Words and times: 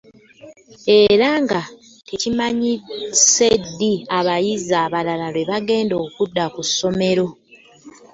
Era 1.01 1.29
nga 1.41 1.61
tekimanyise 2.07 3.47
ddi 3.63 3.93
abayizi 4.17 4.73
abalala 4.85 5.27
lwe 5.33 5.43
bagenda 5.49 5.95
kudda 6.15 6.45
ku 6.53 6.61
ssomero. 6.67 7.27